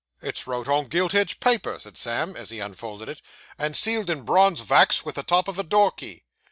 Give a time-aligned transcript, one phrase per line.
[0.19, 3.21] 'It's wrote on gilt edged paper,' said Sam, as he unfolded it,
[3.59, 6.23] 'and sealed in bronze vax vith the top of a door key.